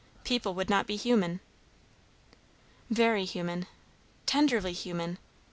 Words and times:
"People 0.23 0.55
would 0.55 0.67
not 0.67 0.87
be 0.87 0.95
human." 0.95 1.41
"Very 2.89 3.23
human 3.23 3.67
tenderly 4.25 4.73
human. 4.73 5.19